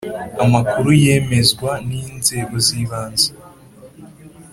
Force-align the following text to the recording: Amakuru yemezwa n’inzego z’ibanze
Amakuru 0.43 0.89
yemezwa 1.03 1.71
n’inzego 1.87 2.55
z’ibanze 2.65 3.29